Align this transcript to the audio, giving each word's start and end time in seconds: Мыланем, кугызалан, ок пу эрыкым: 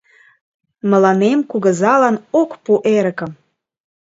Мыланем, 0.89 1.39
кугызалан, 1.51 2.15
ок 2.41 2.51
пу 2.63 2.73
эрыкым: 2.95 3.31